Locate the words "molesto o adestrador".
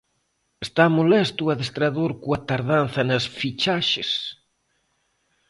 0.97-2.11